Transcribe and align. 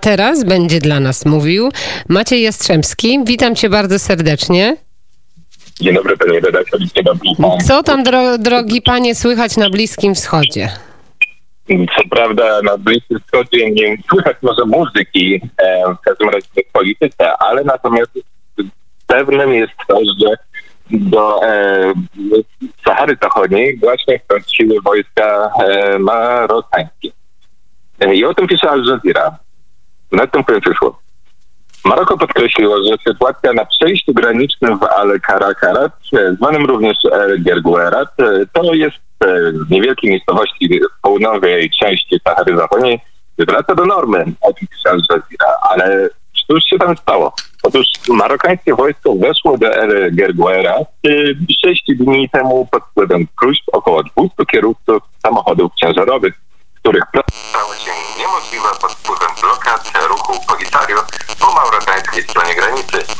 Teraz 0.00 0.44
będzie 0.44 0.78
dla 0.78 1.00
nas 1.00 1.26
mówił 1.26 1.68
Maciej 2.08 2.42
Jastrzębski. 2.42 3.20
Witam 3.24 3.54
cię 3.54 3.68
bardzo 3.68 3.98
serdecznie. 3.98 4.76
Dzień 5.80 5.94
dobry, 5.94 6.16
panie 6.16 6.40
redaktor. 6.40 6.80
Dzień 6.80 7.04
dobry. 7.04 7.30
Co 7.66 7.82
tam, 7.82 8.02
dro 8.02 8.38
drogi 8.38 8.82
panie, 8.82 9.14
słychać 9.14 9.56
na 9.56 9.70
Bliskim 9.70 10.14
Wschodzie? 10.14 10.68
Co 11.68 12.08
prawda 12.10 12.62
na 12.62 12.78
Bliskim 12.78 13.18
Wschodzie 13.26 13.70
nie 13.70 13.96
słychać 14.10 14.36
może 14.42 14.64
muzyki, 14.66 15.40
e, 15.58 15.94
w 15.94 16.00
każdym 16.00 16.28
razie 16.28 16.46
w 16.68 16.72
polityce, 16.72 17.32
ale 17.38 17.64
natomiast 17.64 18.10
pewnym 19.06 19.52
jest 19.52 19.72
to, 19.88 19.98
że 20.20 20.36
do 20.90 21.46
e, 21.46 21.92
Sahary 22.84 23.16
Zachodniej 23.22 23.78
właśnie 23.78 24.18
wkroczyły 24.18 24.80
wojska 24.84 25.52
e, 25.64 25.98
marokańskie. 25.98 27.10
E, 28.00 28.14
I 28.14 28.24
o 28.24 28.34
tym 28.34 28.46
pisze 28.46 28.70
Al 28.70 28.84
Jazeera. 28.84 29.38
Następujące 30.12 30.70
słowo. 30.78 30.98
Maroko 31.84 32.18
podkreśliło, 32.18 32.76
że 32.82 32.96
sytuacja 33.06 33.52
na 33.52 33.64
przejściu 33.64 34.14
granicznym 34.14 34.78
w 34.78 34.82
Al 34.82 35.20
Karakarat, 35.20 35.92
zwanym 36.36 36.66
również 36.66 36.98
El 37.12 37.42
Gerguerat, 37.42 38.08
to 38.52 38.74
jest 38.74 38.96
w 39.66 39.70
niewielkiej 39.70 40.10
miejscowości 40.10 40.80
w 40.98 41.00
południowej 41.02 41.70
części 41.70 42.20
Sahary 42.24 42.56
Zachodniej, 42.56 43.00
wraca 43.38 43.74
do 43.74 43.86
normy, 43.86 44.24
o 44.40 44.52
tym 44.52 44.68
Al 44.84 44.98
Jazeera. 45.10 45.56
Ale 45.70 46.08
cóż 46.46 46.64
się 46.64 46.78
tam 46.78 46.96
stało? 46.96 47.32
Otóż 47.62 47.86
marokańskie 48.08 48.74
wojsko 48.74 49.14
weszło 49.14 49.58
do 49.58 49.66
El 49.66 50.14
Gerguera 50.14 50.74
sześć 51.64 51.84
dni 51.88 52.30
temu 52.30 52.68
pod 52.70 52.82
wpływem 52.84 53.28
próśb 53.40 53.64
około 53.72 54.02
200 54.02 54.46
kierowców 54.50 55.02
samochodów 55.22 55.72
ciężarowych, 55.74 56.34
których 56.74 57.04
się 57.84 57.92
niemożliwa 58.18 58.68
pod 58.80 58.99
blokad 59.60 59.92
ruchu 60.08 60.46
Polisario 60.48 60.96
po 61.40 61.54
maurytańskiej 61.54 62.22
stronie 62.22 62.54
granicy. 62.54 63.14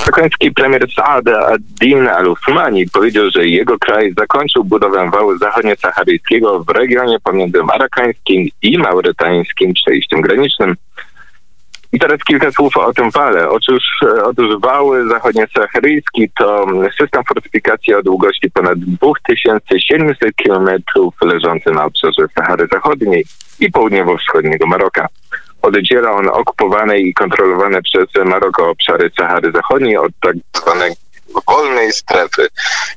Marokański 0.00 0.52
premier 0.52 0.86
Saad 0.96 1.28
ad-Din 1.28 2.08
al-Usmani 2.08 2.86
powiedział, 2.92 3.30
że 3.30 3.46
jego 3.46 3.78
kraj 3.78 4.14
zakończył 4.18 4.64
budowę 4.64 5.10
wału 5.10 5.38
zachodnio-saharyjskiego 5.38 6.64
w 6.64 6.68
regionie 6.68 7.20
pomiędzy 7.20 7.62
marokańskim 7.62 8.48
i 8.62 8.78
maurytańskim 8.78 9.74
przejściem 9.74 10.20
granicznym. 10.20 10.76
I 11.92 11.98
teraz 11.98 12.18
kilka 12.24 12.50
słów 12.50 12.76
o 12.76 12.92
tym 12.92 13.10
wale. 13.10 13.48
Otóż, 13.48 13.82
otóż 14.24 14.60
wały 14.60 15.08
zachodnio-saharyjski 15.08 16.28
to 16.38 16.66
system 16.98 17.24
fortyfikacji 17.24 17.94
o 17.94 18.02
długości 18.02 18.50
ponad 18.50 18.78
2700 18.78 20.30
km 20.44 20.68
leżący 21.22 21.70
na 21.70 21.84
obszarze 21.84 22.26
Sahary 22.34 22.66
Zachodniej 22.72 23.24
i 23.60 23.70
południowo-wschodniego 23.70 24.66
Maroka. 24.66 25.08
Oddziela 25.62 26.10
on 26.10 26.28
okupowane 26.28 26.98
i 26.98 27.14
kontrolowane 27.14 27.82
przez 27.82 28.08
Maroko 28.24 28.70
obszary 28.70 29.10
Sahary 29.18 29.52
Zachodniej 29.52 29.96
od 29.96 30.12
tak 30.20 30.36
zwanej 30.56 30.92
wolnej 31.46 31.92
strefy, 31.92 32.48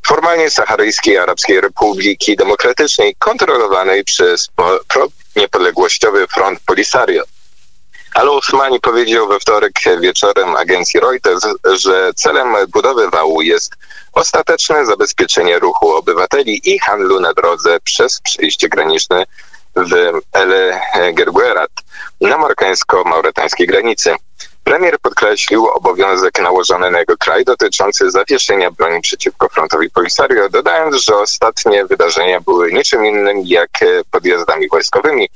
formalnie 0.07 0.49
Saharyjskiej 0.49 1.17
Arabskiej 1.17 1.61
Republiki 1.61 2.35
Demokratycznej, 2.35 3.15
kontrolowanej 3.19 4.03
przez 4.03 4.49
niepodległościowy 5.35 6.27
front 6.27 6.59
Polisario. 6.65 7.23
Ale 8.13 8.31
Usmani 8.31 8.79
powiedział 8.79 9.27
we 9.27 9.39
wtorek 9.39 9.73
wieczorem 10.01 10.55
agencji 10.55 10.99
Reuters, 10.99 11.45
że 11.73 12.11
celem 12.15 12.55
budowy 12.73 13.09
wału 13.09 13.41
jest 13.41 13.75
ostateczne 14.13 14.85
zabezpieczenie 14.85 15.59
ruchu 15.59 15.93
obywateli 15.93 16.73
i 16.73 16.79
handlu 16.79 17.19
na 17.19 17.33
drodze 17.33 17.79
przez 17.79 18.21
przejście 18.21 18.69
graniczne 18.69 19.25
w 19.75 20.21
El 20.33 20.73
Gerguerat 21.13 21.71
na 22.21 22.37
marokańsko-mauretańskiej 22.37 23.67
granicy. 23.67 24.15
Premier 24.63 24.99
podkreślił 24.99 25.67
obowiązek 25.67 26.39
nałożony 26.39 26.91
na 26.91 26.99
jego 26.99 27.17
kraj 27.17 27.45
dotyczący 27.45 28.11
zawieszenia 28.11 28.71
broni 28.71 29.01
przeciwko 29.01 29.49
frontowi 29.49 29.89
Polisario, 29.89 30.49
dodając, 30.49 30.95
że 30.95 31.17
ostatnie 31.17 31.85
wydarzenia 31.85 32.41
były 32.41 32.73
niczym 32.73 33.05
innym 33.05 33.41
jak 33.43 33.69
podjazdami 34.11 34.69
wojskowymi. 34.69 35.29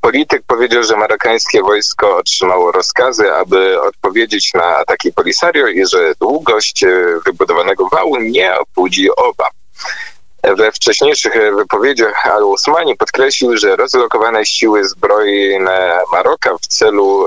Polityk 0.00 0.42
powiedział, 0.46 0.82
że 0.82 0.96
marokańskie 0.96 1.62
wojsko 1.62 2.16
otrzymało 2.16 2.72
rozkazy, 2.72 3.32
aby 3.32 3.80
odpowiedzieć 3.80 4.54
na 4.54 4.64
ataki 4.64 5.12
Polisario 5.12 5.66
i 5.66 5.86
że 5.86 6.12
długość 6.20 6.84
wybudowanego 7.24 7.88
wału 7.88 8.16
nie 8.16 8.54
obudzi 8.58 9.08
obaw. 9.16 9.50
We 10.46 10.72
wcześniejszych 10.72 11.32
wypowiedziach 11.56 12.26
Al-Usmani 12.26 12.96
podkreślił, 12.96 13.56
że 13.56 13.76
rozlokowane 13.76 14.46
siły 14.46 14.88
zbrojne 14.88 16.00
Maroka 16.12 16.58
w 16.62 16.66
celu 16.66 17.26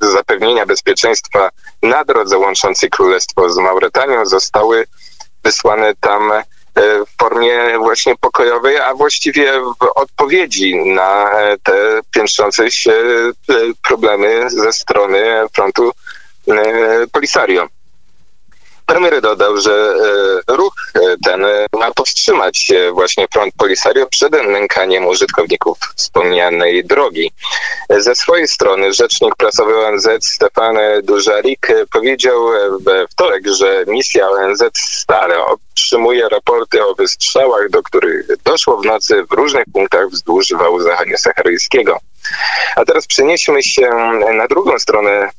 zapewnienia 0.00 0.66
bezpieczeństwa 0.66 1.50
na 1.82 2.04
drodze 2.04 2.38
łączącej 2.38 2.90
królestwo 2.90 3.50
z 3.50 3.58
Mauretanią 3.58 4.26
zostały 4.26 4.86
wysłane 5.44 5.94
tam 6.00 6.32
w 6.76 7.16
formie 7.20 7.78
właśnie 7.78 8.16
pokojowej, 8.16 8.78
a 8.78 8.94
właściwie 8.94 9.60
w 9.60 9.86
odpowiedzi 9.94 10.76
na 10.76 11.30
te 11.62 12.00
piętrzące 12.14 12.70
się 12.70 12.92
problemy 13.88 14.50
ze 14.50 14.72
strony 14.72 15.44
frontu 15.54 15.92
Polisario. 17.12 17.66
Premier 18.88 19.20
dodał, 19.20 19.56
że 19.56 19.94
ruch 20.48 20.74
ten 21.24 21.44
ma 21.72 21.90
powstrzymać 21.92 22.72
właśnie 22.92 23.26
front 23.32 23.54
Polisario 23.58 24.06
przed 24.06 24.32
nękaniem 24.32 25.06
użytkowników 25.06 25.78
wspomnianej 25.96 26.84
drogi. 26.84 27.32
Ze 27.90 28.14
swojej 28.14 28.48
strony 28.48 28.92
rzecznik 28.92 29.36
prasowy 29.36 29.86
ONZ 29.86 30.08
Stefan 30.20 30.76
Dużarik 31.02 31.68
powiedział 31.92 32.46
we 32.80 33.08
wtorek, 33.08 33.46
że 33.46 33.84
misja 33.86 34.30
ONZ 34.30 34.62
stale 34.74 35.44
otrzymuje 35.44 36.28
raporty 36.28 36.84
o 36.84 36.94
wystrzałach, 36.94 37.70
do 37.70 37.82
których 37.82 38.26
doszło 38.44 38.76
w 38.76 38.84
nocy 38.84 39.24
w 39.30 39.32
różnych 39.32 39.64
punktach 39.72 40.08
wzdłuż 40.08 40.52
wału 40.58 40.80
zachodnio-saharyjskiego. 40.80 41.96
A 42.76 42.84
teraz 42.84 43.06
przenieśmy 43.06 43.62
się 43.62 43.90
na 44.34 44.46
drugą 44.46 44.78
stronę 44.78 45.30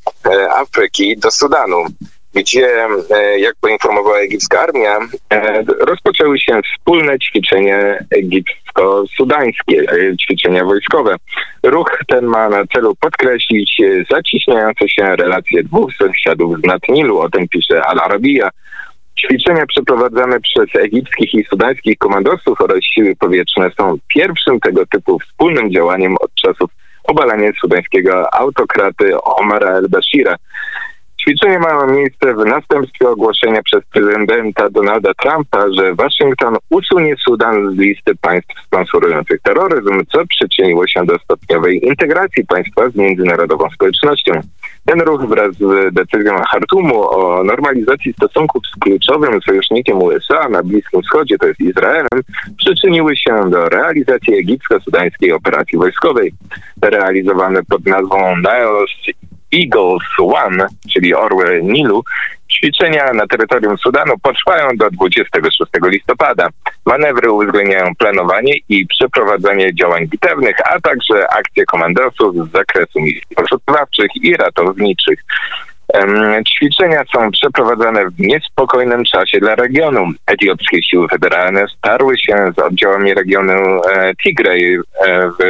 Afryki, 0.56 1.18
do 1.18 1.32
Sudanu 1.32 1.86
gdzie, 2.34 2.70
jak 3.38 3.56
poinformowała 3.62 4.20
egipska 4.20 4.62
armia, 4.62 5.00
rozpoczęły 5.80 6.40
się 6.40 6.62
wspólne 6.62 7.20
ćwiczenie 7.20 8.06
egipsko-sudańskie, 8.12 9.86
ćwiczenia 10.22 10.66
wojskowe. 10.66 11.16
Ruch 11.64 12.00
ten 12.08 12.26
ma 12.26 12.50
na 12.50 12.66
celu 12.74 12.96
podkreślić 12.96 13.82
zaciśniające 14.12 14.90
się 14.90 15.16
relacje 15.16 15.64
dwóch 15.64 15.94
sąsiadów 15.94 16.60
z 16.60 16.64
nad 16.64 16.82
Nilu, 16.90 17.20
o 17.20 17.30
tym 17.30 17.48
pisze 17.48 17.86
Al-Arabiya. 17.86 18.50
Ćwiczenia 19.20 19.66
przeprowadzane 19.66 20.40
przez 20.40 20.76
egipskich 20.76 21.34
i 21.34 21.44
sudańskich 21.44 21.98
komandosów 21.98 22.62
oraz 22.62 22.80
siły 22.84 23.16
powietrzne 23.16 23.72
są 23.78 23.98
pierwszym 24.08 24.60
tego 24.60 24.86
typu 24.86 25.20
wspólnym 25.20 25.72
działaniem 25.72 26.16
od 26.20 26.36
czasów 26.36 26.70
obalania 27.04 27.52
sudańskiego 27.62 28.34
autokraty 28.34 29.22
Omara 29.22 29.80
el-Bashira. 29.80 30.36
Ćwiczenia 31.22 31.60
mają 31.60 31.88
miejsce 31.88 32.34
w 32.34 32.46
następstwie 32.46 33.10
ogłoszenia 33.10 33.64
przez 33.64 33.86
prezydenta 33.94 34.70
Donalda 34.70 35.14
Trumpa, 35.14 35.66
że 35.78 35.96
Waszyngton 35.96 36.56
usunie 36.70 37.16
Sudan 37.26 37.76
z 37.76 37.78
listy 37.78 38.16
państw 38.22 38.64
sponsorujących 38.66 39.42
terroryzm, 39.42 40.06
co 40.12 40.26
przyczyniło 40.26 40.88
się 40.88 41.06
do 41.06 41.20
stopniowej 41.20 41.88
integracji 41.88 42.46
państwa 42.46 42.90
z 42.90 42.96
międzynarodową 42.96 43.70
społecznością. 43.70 44.32
Ten 44.86 45.02
ruch 45.02 45.26
wraz 45.26 45.56
z 45.56 45.94
decyzją 45.94 46.42
Hartumu 46.52 47.10
o 47.10 47.44
normalizacji 47.44 48.14
stosunków 48.14 48.62
z 48.68 48.80
kluczowym 48.80 49.42
sojusznikiem 49.42 50.04
USA 50.04 50.50
na 50.50 50.64
Bliskim 50.64 51.02
Wschodzie, 51.02 51.38
to 51.38 51.48
jest 51.48 51.60
Izraelem, 51.60 52.08
przyczyniły 52.58 53.18
się 53.18 53.50
do 53.50 53.70
realizacji 53.70 54.38
egipsko-sudańskiej 54.38 55.32
operacji 55.32 55.78
wojskowej. 55.78 56.34
Realizowane 56.82 57.64
pod 57.70 57.86
nazwą 57.86 58.36
Niles 58.38 58.90
Eagles 59.54 60.04
One, 60.20 60.68
czyli 60.94 61.14
orły 61.14 61.62
Nilu, 61.64 62.04
ćwiczenia 62.52 63.14
na 63.14 63.28
terytorium 63.28 63.78
Sudanu 63.78 64.14
potrwają 64.22 64.70
do 64.76 64.90
26 64.92 65.72
listopada. 65.84 66.50
Manewry 66.86 67.32
uwzględniają 67.32 67.96
planowanie 67.96 68.54
i 68.70 68.88
przeprowadzanie 68.88 69.76
działań 69.76 70.08
bitewnych, 70.08 70.56
a 70.66 70.80
także 70.80 71.28
akcje 71.34 71.66
komandosów 71.66 72.36
z 72.36 72.52
zakresu 72.52 73.00
misji 73.00 73.36
poszukiwawczych 73.36 74.10
i 74.16 74.38
ratowniczych. 74.38 75.20
Ćwiczenia 76.56 77.04
są 77.14 77.32
przeprowadzane 77.32 78.06
w 78.06 78.20
niespokojnym 78.20 79.04
czasie 79.04 79.40
dla 79.40 79.56
regionu. 79.56 80.08
Etiopskie 80.28 80.84
siły 80.84 81.08
federalne 81.08 81.66
starły 81.78 82.18
się 82.18 82.52
z 82.58 82.60
oddziałami 82.60 83.14
regionu 83.14 83.82
Tigray 84.24 84.80
w 85.40 85.44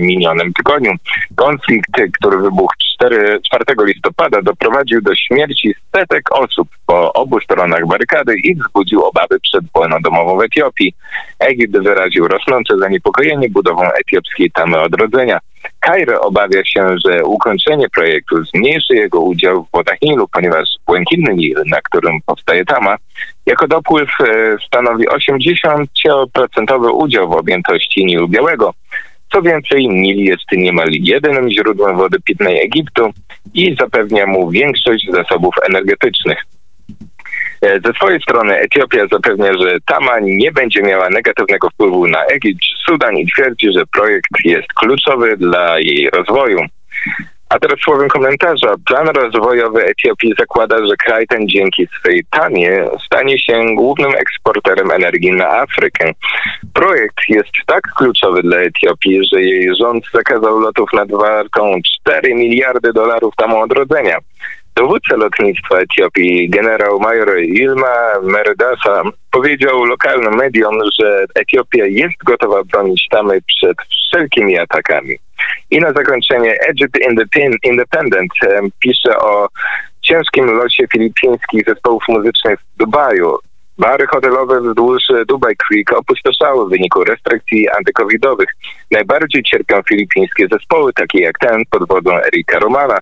minionym 0.00 0.52
tygodniu. 0.52 0.92
Konflikt, 1.36 1.90
który 2.12 2.38
wybuchł 2.38 2.74
4, 2.94 3.40
4 3.46 3.64
listopada, 3.86 4.42
doprowadził 4.42 5.00
do 5.00 5.14
śmierci 5.14 5.74
setek 5.96 6.32
osób 6.32 6.68
po 6.86 7.12
obu 7.12 7.40
stronach 7.40 7.86
barykady 7.86 8.34
i 8.44 8.54
wzbudził 8.54 9.04
obawy 9.04 9.40
przed 9.40 9.64
wojną 9.74 10.00
domową 10.00 10.38
w 10.38 10.42
Etiopii. 10.42 10.94
Egipt 11.38 11.78
wyraził 11.78 12.28
rosnące 12.28 12.78
zaniepokojenie 12.78 13.48
budową 13.48 13.82
etiopskiej 13.92 14.50
tamy 14.50 14.80
odrodzenia. 14.80 15.38
Kairo 15.80 16.20
obawia 16.20 16.64
się, 16.64 16.96
że 17.06 17.24
ukończenie 17.24 17.88
projektu 17.88 18.44
zmniejszy 18.44 18.94
jego 18.94 19.20
udział 19.20 19.64
w 19.64 19.70
wodach 19.70 20.02
Nilu, 20.02 20.28
ponieważ 20.28 20.68
błękitny 20.86 21.34
Nil, 21.34 21.62
na 21.66 21.80
którym 21.80 22.18
powstaje 22.26 22.64
Tama, 22.64 22.96
jako 23.46 23.68
dopływ 23.68 24.08
e, 24.20 24.56
stanowi 24.66 25.08
80% 25.08 26.92
udział 26.92 27.28
w 27.28 27.32
objętości 27.32 28.04
Nilu 28.04 28.28
Białego. 28.28 28.74
Co 29.32 29.42
więcej, 29.42 29.88
Nil 29.88 30.16
jest 30.16 30.52
niemal 30.52 30.88
jedynym 30.90 31.50
źródłem 31.50 31.96
wody 31.96 32.20
pitnej 32.20 32.64
Egiptu 32.64 33.10
i 33.54 33.76
zapewnia 33.80 34.26
mu 34.26 34.50
większość 34.50 35.06
zasobów 35.12 35.54
energetycznych. 35.68 36.38
E, 37.62 37.80
ze 37.80 37.92
swojej 37.92 38.20
strony 38.20 38.58
Etiopia 38.58 39.06
zapewnia, 39.12 39.52
że 39.52 39.76
Tama 39.86 40.18
nie 40.20 40.52
będzie 40.52 40.82
miała 40.82 41.08
negatywnego 41.10 41.70
wpływu 41.70 42.06
na 42.06 42.24
Egipt, 42.24 42.64
Sudan 42.86 43.16
i 43.16 43.26
twierdzi, 43.26 43.72
że 43.72 43.86
projekt 43.86 44.30
jest 44.44 44.72
kluczowy 44.72 45.36
dla 45.36 45.78
jej 45.78 46.10
rozwoju. 46.10 46.58
A 47.48 47.58
teraz 47.58 47.80
słowem 47.80 48.08
komentarza. 48.08 48.74
Plan 48.86 49.08
rozwojowy 49.08 49.84
Etiopii 49.84 50.34
zakłada, 50.38 50.86
że 50.86 50.96
kraj 50.96 51.26
ten 51.26 51.48
dzięki 51.48 51.88
swej 52.00 52.24
tamie 52.30 52.84
stanie 53.06 53.38
się 53.38 53.60
głównym 53.74 54.10
eksporterem 54.14 54.90
energii 54.90 55.32
na 55.32 55.48
Afrykę. 55.48 56.12
Projekt 56.74 57.20
jest 57.28 57.50
tak 57.66 57.82
kluczowy 57.96 58.42
dla 58.42 58.56
Etiopii, 58.56 59.20
że 59.32 59.42
jej 59.42 59.76
rząd 59.76 60.04
zakazał 60.14 60.58
lotów 60.58 60.92
nad 60.92 61.10
wartą 61.10 61.80
4 62.02 62.34
miliardy 62.34 62.92
dolarów 62.92 63.34
tam 63.36 63.54
odrodzenia. 63.54 64.18
Dowódca 64.78 65.16
lotnictwa 65.16 65.78
Etiopii, 65.78 66.50
generał 66.50 67.00
major 67.00 67.38
Ilma 67.38 68.20
Merdasa, 68.22 69.02
powiedział 69.30 69.84
lokalnym 69.84 70.34
mediom, 70.34 70.74
że 71.00 71.24
Etiopia 71.34 71.86
jest 71.86 72.24
gotowa 72.24 72.64
bronić 72.64 73.08
tamy 73.10 73.38
przed 73.46 73.76
wszelkimi 73.90 74.58
atakami. 74.58 75.16
I 75.70 75.78
na 75.78 75.92
zakończenie 75.92 76.54
Egypt 76.68 76.98
Independent 77.64 78.32
pisze 78.80 79.18
o 79.18 79.48
ciężkim 80.02 80.46
losie 80.46 80.84
filipińskich 80.92 81.64
zespołów 81.66 82.02
muzycznych 82.08 82.60
w 82.60 82.78
Dubaju. 82.78 83.38
Bary 83.78 84.06
hotelowe 84.06 84.60
wzdłuż 84.60 85.02
Dubai 85.28 85.56
Creek 85.56 85.92
opustoszały 85.92 86.66
w 86.66 86.70
wyniku 86.70 87.04
restrykcji 87.04 87.68
antykowidowych. 87.78 88.48
Najbardziej 88.90 89.42
cierpią 89.42 89.82
filipińskie 89.88 90.46
zespoły, 90.52 90.92
takie 90.92 91.20
jak 91.20 91.38
ten 91.38 91.62
pod 91.70 91.88
wodą 91.88 92.10
Erika 92.16 92.58
Romana, 92.58 92.98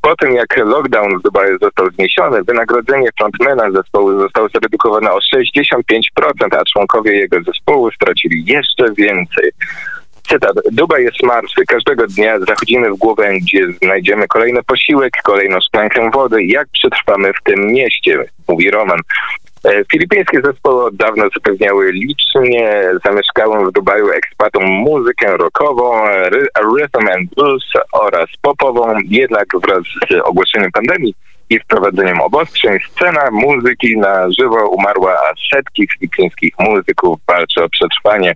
po 0.00 0.16
tym, 0.16 0.32
jak 0.32 0.56
lockdown 0.56 1.18
w 1.18 1.22
Dubaju 1.22 1.58
został 1.58 1.90
zniesiony, 1.90 2.42
wynagrodzenie 2.44 3.08
frontmana 3.18 3.70
zespołu 3.70 4.20
zostało 4.20 4.48
zredukowane 4.48 5.12
o 5.12 5.18
65%, 5.36 5.80
a 6.50 6.64
członkowie 6.64 7.12
jego 7.12 7.42
zespołu 7.42 7.90
stracili 7.90 8.44
jeszcze 8.46 8.84
więcej. 8.94 9.50
Cytat. 10.28 10.56
Dubaj 10.72 11.04
jest 11.04 11.22
martwy. 11.22 11.64
Każdego 11.66 12.06
dnia 12.06 12.38
zachodzimy 12.38 12.90
w 12.90 12.96
głowę, 12.96 13.30
gdzie 13.42 13.72
znajdziemy 13.82 14.28
kolejny 14.28 14.62
posiłek, 14.62 15.12
kolejną 15.24 15.60
szklankę 15.60 16.10
wody. 16.10 16.44
Jak 16.44 16.68
przetrwamy 16.68 17.32
w 17.32 17.42
tym 17.44 17.66
mieście? 17.66 18.24
Mówi 18.48 18.70
Roman. 18.70 18.98
E, 19.64 19.84
filipińskie 19.92 20.40
zespoły 20.44 20.84
od 20.84 20.96
dawna 20.96 21.24
zapewniały 21.34 21.92
licznie 21.92 22.84
zamieszkałym 23.04 23.68
w 23.68 23.72
Dubaju 23.72 24.10
ekspatom 24.10 24.64
muzykę 24.64 25.36
rockową, 25.36 26.04
rhythm 26.76 27.08
and 27.08 27.34
blues 27.36 27.64
oraz 27.92 28.26
popową, 28.42 28.94
jednak 29.04 29.46
wraz 29.66 29.82
z 30.10 30.14
ogłoszeniem 30.24 30.72
pandemii 30.72 31.14
i 31.50 31.58
wprowadzeniem 31.58 32.20
obostrzeń 32.20 32.78
scena 32.90 33.30
muzyki 33.30 33.98
na 33.98 34.26
żywo 34.38 34.68
umarła, 34.68 35.12
a 35.12 35.54
setki 35.54 35.88
filipińskich 35.92 36.54
muzyków 36.58 37.18
walczy 37.28 37.64
o 37.64 37.68
przetrwanie. 37.68 38.34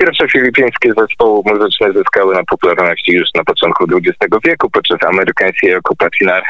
Pierwsze 0.00 0.28
filipińskie 0.28 0.92
zespoły 0.98 1.42
muzyczne 1.46 1.92
zyskały 1.92 2.34
na 2.34 2.44
popularności 2.44 3.12
już 3.12 3.28
na 3.34 3.44
początku 3.44 3.84
XX 3.84 4.36
wieku 4.44 4.70
podczas 4.70 5.04
amerykańskiej 5.04 5.76
okupacji 5.76 6.26
na 6.26 6.42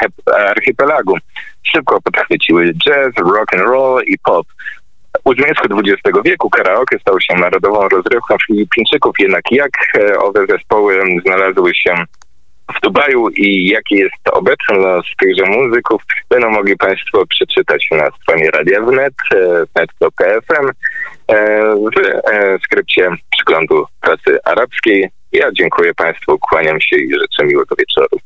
archipelagu. 0.49 1.17
Szybko 1.63 2.01
podchwyciły 2.01 2.73
jazz, 2.73 3.13
rock 3.17 3.53
and 3.55 3.63
roll 3.63 4.03
i 4.07 4.17
pop. 4.17 4.47
U 5.23 5.33
zmierzchu 5.33 5.65
XX 5.65 6.19
wieku 6.25 6.49
karaoke 6.49 6.99
stał 6.99 7.21
się 7.21 7.35
narodową 7.35 7.89
rozrywką 7.89 8.35
Filipińczyków, 8.47 9.15
jednak 9.19 9.51
jak 9.51 9.71
e, 9.95 10.19
owe 10.19 10.45
zespoły 10.49 11.03
znalazły 11.25 11.75
się 11.75 11.95
w 12.77 12.81
Dubaju 12.81 13.29
i 13.29 13.67
jaki 13.67 13.95
jest 13.95 14.29
obecny 14.31 14.77
los 14.77 15.05
tychże 15.19 15.45
muzyków, 15.45 16.01
będą 16.29 16.49
mogli 16.49 16.77
Państwo 16.77 17.25
przeczytać 17.25 17.87
na 17.91 18.11
stronie 18.11 18.51
Radia 18.51 18.81
Wnet, 18.81 19.13
e, 19.35 19.65
w 21.27 21.99
e, 22.31 22.57
skrypcie 22.65 23.09
przeglądu 23.31 23.85
pracy 24.01 24.39
arabskiej. 24.43 25.09
Ja 25.31 25.51
dziękuję 25.51 25.93
Państwu, 25.93 26.39
kłaniam 26.39 26.81
się 26.81 26.95
i 26.95 27.13
życzę 27.13 27.45
miłego 27.45 27.75
wieczoru. 27.75 28.17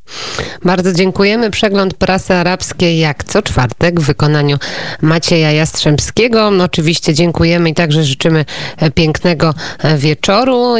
Bardzo 0.65 0.93
dziękujemy. 0.93 1.51
Przegląd 1.51 1.93
prasy 1.93 2.33
arabskiej 2.33 2.99
jak 2.99 3.23
co 3.23 3.41
czwartek 3.41 3.99
w 3.99 4.05
wykonaniu 4.05 4.57
Macieja 5.01 5.51
Jastrzębskiego. 5.51 6.51
Oczywiście 6.63 7.13
dziękujemy 7.13 7.69
i 7.69 7.73
także 7.73 8.03
życzymy 8.03 8.45
pięknego 8.95 9.53
wieczoru. 9.97 10.73